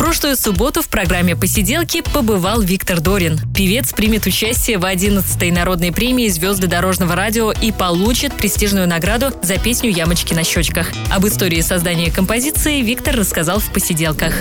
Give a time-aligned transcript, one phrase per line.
[0.00, 3.38] прошлую субботу в программе «Посиделки» побывал Виктор Дорин.
[3.54, 9.58] Певец примет участие в 11-й народной премии «Звезды дорожного радио» и получит престижную награду за
[9.58, 10.90] песню «Ямочки на щечках».
[11.10, 14.32] Об истории создания композиции Виктор рассказал в «Посиделках».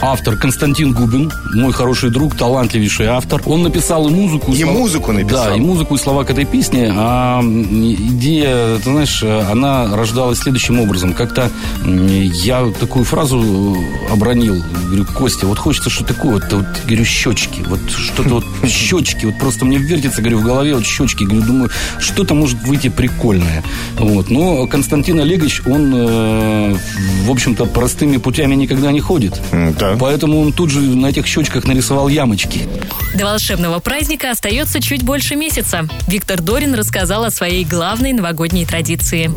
[0.00, 3.42] Автор Константин Губин, мой хороший друг, талантливейший автор.
[3.46, 4.52] Он написал и музыку.
[4.52, 4.78] И, и слова...
[4.78, 5.44] музыку написал.
[5.46, 6.92] Да, и музыку, и слова к этой песне.
[6.94, 11.14] А идея, ты знаешь, она рождалась следующим образом.
[11.14, 11.50] Как-то
[11.84, 13.76] я такую фразу
[14.10, 19.26] обронил говорю, Костя, вот хочется что такое, вот, вот говорю, щечки, вот что-то вот щечки,
[19.26, 23.62] вот просто мне вертится, говорю, в голове вот щечки, говорю, думаю, что-то может выйти прикольное.
[23.98, 24.30] Вот.
[24.30, 26.76] Но Константин Олегович, он, э,
[27.24, 29.40] в общем-то, простыми путями никогда не ходит.
[29.52, 29.87] Да.
[29.96, 32.68] Поэтому он тут же на этих щечках нарисовал ямочки.
[33.14, 35.88] До волшебного праздника остается чуть больше месяца.
[36.06, 39.30] Виктор Дорин рассказал о своей главной новогодней традиции.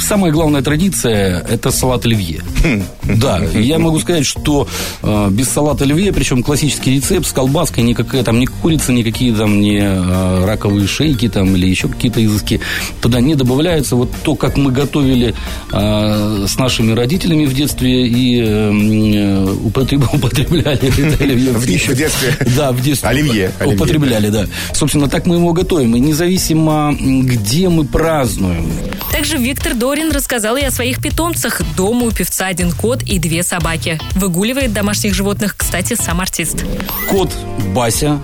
[0.00, 2.42] Самая главная традиция– это салат оливье.
[2.62, 2.82] Хм.
[3.18, 4.66] Да, я могу сказать, что
[5.02, 9.60] э, без салата оливье, причем классический рецепт с колбаской, никакая там ни курица, никакие там
[9.60, 12.60] не э, раковые шейки там или еще какие-то изыски
[13.00, 13.96] туда не добавляются.
[13.96, 15.34] Вот то, как мы готовили
[15.72, 22.36] э, с нашими родителями в детстве и э, употребляли это оливье в детстве?
[22.56, 23.08] Да, в детстве.
[23.08, 23.52] Оливье.
[23.64, 24.46] Употребляли, да.
[24.72, 25.96] Собственно, так мы его готовим.
[25.96, 28.70] И независимо, где мы празднуем.
[29.12, 31.60] Также Виктор Дорин рассказал и о своих питомцах.
[31.76, 34.00] Дома у певца один кот и две собаки.
[34.16, 36.64] Выгуливает домашних животных, кстати, сам артист.
[37.08, 37.32] Кот
[37.72, 38.18] Бася,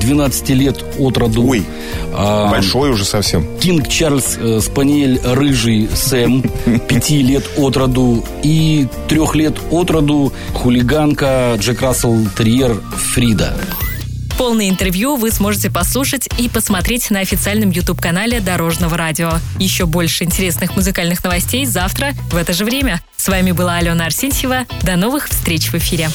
[0.00, 1.44] 12 лет от роду.
[1.44, 1.64] Ой,
[2.14, 3.44] а, большой уже совсем.
[3.58, 6.42] Кинг Чарльз э, Спаниель Рыжий Сэм,
[6.88, 8.24] 5 лет от роду.
[8.44, 12.80] И 3 лет от роду хулиганка Джек Рассел Терьер
[13.12, 13.56] Фрида.
[14.38, 19.32] Полное интервью вы сможете послушать и посмотреть на официальном YouTube-канале Дорожного радио.
[19.58, 23.02] Еще больше интересных музыкальных новостей завтра в это же время.
[23.16, 24.66] С вами была Алена Арсентьева.
[24.82, 26.08] До новых встреч в эфире.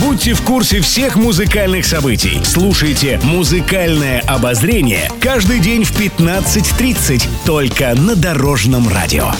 [0.00, 2.40] Будьте в курсе всех музыкальных событий.
[2.44, 9.32] Слушайте «Музыкальное обозрение» каждый день в 15.30 только на Дорожном радио.